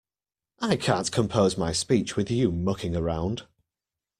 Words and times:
I 0.61 0.77
can't 0.77 1.11
compose 1.11 1.59
my 1.59 1.71
speech 1.73 2.15
with 2.15 2.31
you 2.31 2.51
mucking 2.51 2.95
around. 2.95 3.43